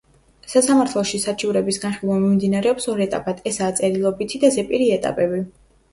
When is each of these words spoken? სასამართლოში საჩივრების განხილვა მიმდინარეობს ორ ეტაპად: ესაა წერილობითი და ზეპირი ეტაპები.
სასამართლოში 0.53 1.19
საჩივრების 1.25 1.77
განხილვა 1.83 2.17
მიმდინარეობს 2.23 2.89
ორ 2.95 3.03
ეტაპად: 3.07 3.47
ესაა 3.53 3.77
წერილობითი 3.81 4.45
და 4.45 4.55
ზეპირი 4.57 4.89
ეტაპები. 4.97 5.45